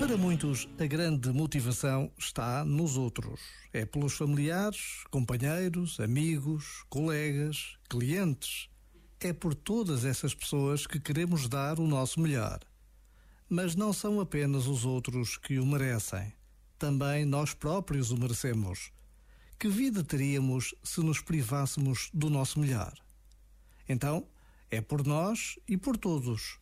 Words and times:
Para 0.00 0.16
muitos, 0.16 0.66
a 0.78 0.86
grande 0.86 1.30
motivação 1.30 2.10
está 2.16 2.64
nos 2.64 2.96
outros. 2.96 3.38
É 3.70 3.84
pelos 3.84 4.14
familiares, 4.14 5.04
companheiros, 5.10 6.00
amigos, 6.00 6.86
colegas, 6.88 7.76
clientes. 7.86 8.70
É 9.20 9.34
por 9.34 9.54
todas 9.54 10.06
essas 10.06 10.34
pessoas 10.34 10.86
que 10.86 10.98
queremos 10.98 11.50
dar 11.50 11.78
o 11.78 11.86
nosso 11.86 12.18
melhor. 12.18 12.60
Mas 13.46 13.76
não 13.76 13.92
são 13.92 14.20
apenas 14.20 14.66
os 14.66 14.86
outros 14.86 15.36
que 15.36 15.58
o 15.58 15.66
merecem. 15.66 16.32
Também 16.78 17.26
nós 17.26 17.52
próprios 17.52 18.10
o 18.10 18.16
merecemos. 18.16 18.90
Que 19.58 19.68
vida 19.68 20.02
teríamos 20.02 20.74
se 20.82 21.02
nos 21.02 21.20
privássemos 21.20 22.08
do 22.14 22.30
nosso 22.30 22.58
melhor? 22.58 22.94
Então, 23.86 24.26
é 24.70 24.80
por 24.80 25.06
nós 25.06 25.58
e 25.68 25.76
por 25.76 25.98
todos. 25.98 26.58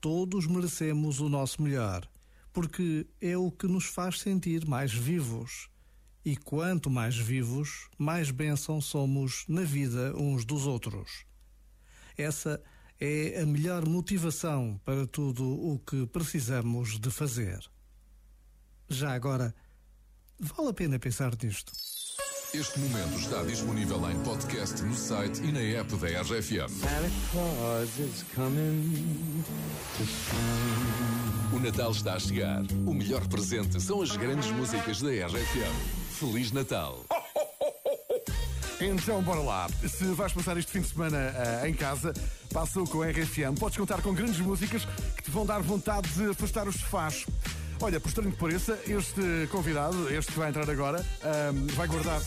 Todos 0.00 0.46
merecemos 0.46 1.20
o 1.20 1.28
nosso 1.28 1.60
melhor, 1.60 2.08
porque 2.52 3.06
é 3.20 3.36
o 3.36 3.50
que 3.50 3.66
nos 3.66 3.86
faz 3.86 4.20
sentir 4.20 4.66
mais 4.66 4.92
vivos. 4.92 5.68
E 6.24 6.36
quanto 6.36 6.90
mais 6.90 7.16
vivos, 7.16 7.88
mais 7.96 8.30
bênção 8.30 8.80
somos 8.80 9.44
na 9.48 9.62
vida 9.62 10.14
uns 10.16 10.44
dos 10.44 10.66
outros. 10.66 11.24
Essa 12.16 12.62
é 13.00 13.40
a 13.40 13.46
melhor 13.46 13.88
motivação 13.88 14.78
para 14.84 15.06
tudo 15.06 15.44
o 15.44 15.78
que 15.78 16.06
precisamos 16.06 16.98
de 16.98 17.10
fazer. 17.10 17.58
Já 18.88 19.14
agora, 19.14 19.54
vale 20.38 20.68
a 20.68 20.74
pena 20.74 20.98
pensar 20.98 21.32
nisto. 21.42 21.72
Este 22.52 22.80
momento 22.80 23.16
está 23.16 23.44
disponível 23.44 24.10
em 24.10 24.18
podcast 24.24 24.82
no 24.82 24.92
site 24.96 25.40
e 25.40 25.52
na 25.52 25.60
app 25.60 25.94
da 25.94 26.08
RFM. 26.20 26.68
O 31.52 31.60
Natal 31.60 31.92
está 31.92 32.14
a 32.14 32.18
chegar. 32.18 32.62
O 32.84 32.92
melhor 32.92 33.24
presente 33.28 33.80
são 33.80 34.02
as 34.02 34.16
grandes 34.16 34.50
músicas 34.50 35.00
da 35.00 35.10
RFM. 35.10 36.18
Feliz 36.18 36.50
Natal! 36.50 37.04
Então, 38.80 39.22
bora 39.22 39.40
lá. 39.40 39.68
Se 39.88 40.04
vais 40.06 40.32
passar 40.32 40.56
este 40.56 40.72
fim 40.72 40.80
de 40.80 40.88
semana 40.88 41.18
uh, 41.62 41.66
em 41.66 41.74
casa, 41.74 42.12
passa 42.52 42.80
com 42.80 43.02
a 43.02 43.10
RFM. 43.10 43.56
Podes 43.60 43.78
contar 43.78 44.02
com 44.02 44.12
grandes 44.12 44.40
músicas 44.40 44.84
que 45.16 45.22
te 45.22 45.30
vão 45.30 45.46
dar 45.46 45.60
vontade 45.60 46.08
de 46.08 46.30
afastar 46.30 46.66
os 46.66 46.74
sofás. 46.74 47.26
Olha, 47.82 47.98
por 47.98 48.08
estranho 48.08 48.30
que 48.30 48.36
pareça, 48.36 48.78
este 48.86 49.48
convidado, 49.50 50.12
este 50.12 50.32
que 50.32 50.38
vai 50.38 50.50
entrar 50.50 50.68
agora, 50.68 51.04
um, 51.52 51.66
vai 51.74 51.88
guardar. 51.88 52.20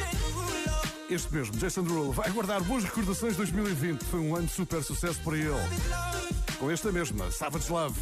Este 1.07 1.31
mesmo, 1.31 1.55
Jason 1.57 1.83
Derulo, 1.83 2.11
vai 2.11 2.31
guardar 2.31 2.61
boas 2.63 2.83
recordações 2.83 3.33
de 3.33 3.37
2020. 3.37 4.03
Foi 4.03 4.19
um 4.19 4.35
ano 4.35 4.47
de 4.47 4.53
super 4.53 4.83
sucesso 4.83 5.19
para 5.23 5.37
ele. 5.37 5.53
Com 6.59 6.71
esta 6.71 6.91
mesma, 6.91 7.29
Savage 7.29 7.71
Love. 7.71 7.95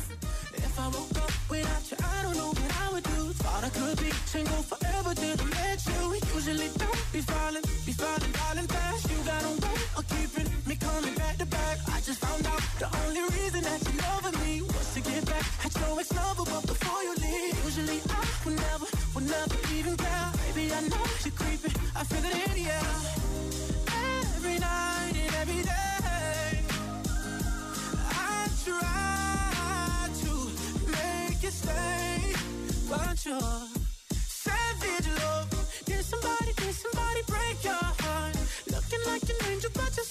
Just 12.04 12.20
found 12.20 12.46
out 12.48 12.60
the 12.80 12.90
only 13.06 13.22
reason 13.22 13.62
that 13.62 13.80
you 13.86 14.00
loving 14.02 14.40
me 14.44 14.62
was 14.64 14.94
to 14.96 15.02
get 15.02 15.24
back 15.24 15.46
at 15.64 15.80
your 15.80 16.00
ex-lover, 16.00 16.44
but 16.44 16.81
would 18.46 18.56
never, 18.56 18.86
would 19.16 19.28
never 19.30 19.56
even 19.76 19.96
care. 19.98 20.32
Baby, 20.54 20.74
I 20.74 20.82
know 20.82 21.04
you're 21.24 21.34
creeping, 21.34 21.74
I 21.96 22.04
feel 22.04 22.26
it 22.26 22.36
in 22.48 22.64
the 22.64 22.70
air. 22.72 22.96
Every 24.36 24.58
night 24.60 25.14
and 25.16 25.36
every 25.42 25.64
day, 25.64 26.64
I 28.10 28.48
try 28.66 30.10
to 30.22 30.34
make 30.92 31.44
it 31.44 31.54
stay, 31.54 32.34
but 32.90 33.26
you're 33.26 33.68
savage 34.28 35.08
love. 35.20 35.50
Did 35.86 36.04
somebody, 36.04 36.54
did 36.58 36.74
somebody 36.76 37.22
break 37.28 37.64
your 37.64 37.74
heart? 37.74 38.36
Looking 38.72 39.04
like 39.06 39.24
an 39.24 39.36
angel, 39.52 39.72
but 39.74 39.96
you're 39.96 40.06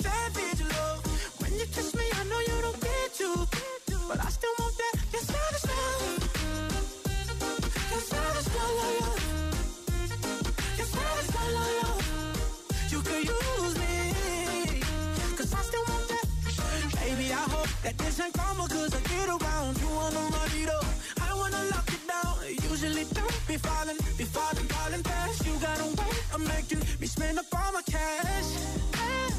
that 17.82 17.96
this 17.98 18.20
ain't 18.20 18.34
karma, 18.34 18.68
cause 18.68 18.94
I 18.94 19.00
get 19.00 19.28
around. 19.28 19.78
You 19.80 19.88
wanna 19.88 20.20
run 20.36 20.50
it 20.62 20.68
up, 20.68 20.84
I 21.20 21.34
wanna 21.34 21.62
lock 21.72 21.88
it 21.88 22.02
down. 22.06 22.36
Usually 22.70 23.04
don't 23.04 23.40
be 23.48 23.56
falling, 23.56 23.96
be 24.18 24.24
falling, 24.24 24.68
falling 24.68 25.02
fast. 25.02 25.46
You 25.46 25.52
got 25.58 25.80
a 25.80 25.86
way 25.86 26.16
of 26.34 26.40
making 26.48 26.80
me 27.00 27.06
spend 27.06 27.38
up 27.38 27.46
all 27.54 27.72
my 27.72 27.82
cash. 27.82 28.50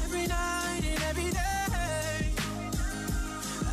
Every 0.04 0.26
night 0.26 0.82
and 0.90 1.02
every 1.10 1.30
day. 1.30 2.34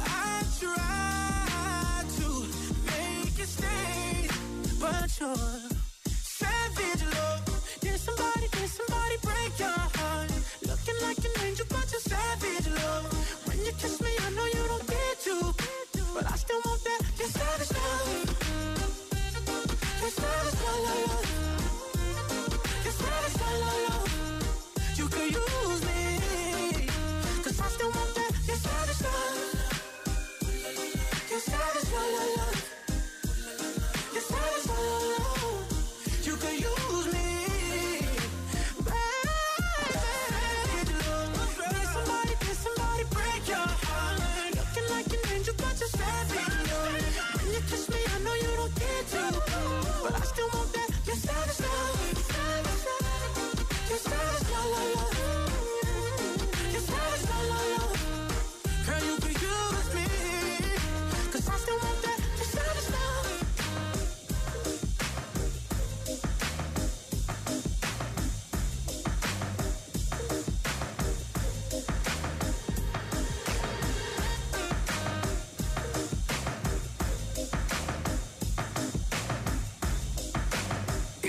I 0.05 0.43
try 0.59 2.03
to 2.17 2.29
make 2.91 3.39
it 3.39 3.47
stay, 3.47 4.29
but 4.79 5.19
you're 5.19 5.68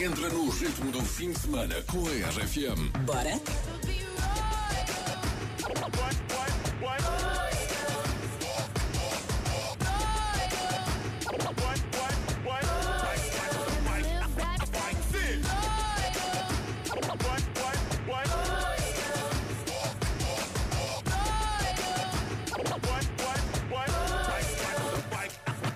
Entra 0.02 0.30
no 0.30 0.48
ritmo 0.48 0.90
do 0.90 1.02
fim 1.02 1.30
de 1.30 1.38
semana 1.38 1.82
com 1.82 1.98
a 1.98 2.32
RFM. 2.32 2.88
Bora? 3.04 3.38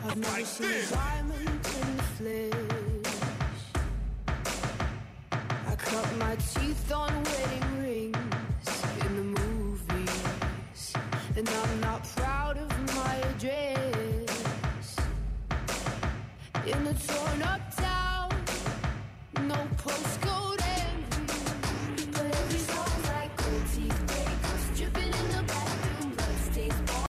I've 0.06 0.16
never 0.16 0.44
seen 0.44 0.70
a 0.70 0.86
diamond 0.86 1.48
in 1.48 1.96
the 1.96 2.02
flesh. 2.16 2.63
My 6.34 6.40
teeth 6.40 6.92
on 6.92 7.12
wedding 7.22 7.82
rings 7.82 8.82
in 9.06 9.16
the 9.16 9.40
movies, 9.40 10.92
and 11.36 11.48
I'm 11.48 11.80
not 11.80 12.04
proud 12.16 12.58
of 12.58 12.96
my 12.96 13.14
address. 13.30 14.96
In 16.66 16.86
a 16.86 16.94
torn 16.94 17.42
up 17.42 17.76
town, 17.76 18.30
no 19.42 19.68
postcode 19.76 20.23